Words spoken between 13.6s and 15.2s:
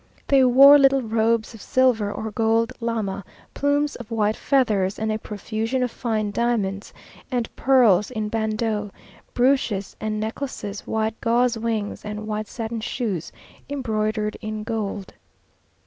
embroidered in gold.